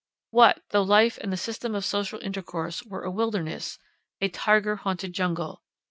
What, 0.31 0.63
though 0.69 0.81
life 0.81 1.19
and 1.21 1.31
the 1.31 1.37
system 1.37 1.75
of 1.75 1.85
social 1.85 2.17
intercourse 2.21 2.81
were 2.81 3.03
a 3.03 3.11
wilderness, 3.11 3.77
a 4.19 4.29
tiger 4.29 4.77
haunted 4.77 5.13
jungle! 5.13 5.61